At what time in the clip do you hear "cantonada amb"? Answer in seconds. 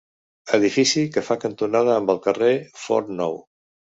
1.43-2.11